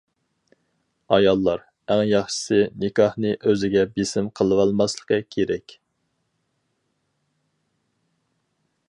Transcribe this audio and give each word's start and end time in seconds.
ئاياللار، 1.17 1.59
ئەڭ 1.95 2.01
ياخشىسى، 2.11 2.61
نىكاھنى 2.85 3.35
ئۆزىگە 3.51 3.85
بېسىم 3.99 4.31
قىلىۋالماسلىقى 4.39 5.21
كېرەك. 5.37 5.77